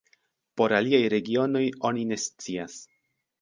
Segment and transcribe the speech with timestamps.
[0.61, 2.81] Por aliaj regionoj oni ne scias.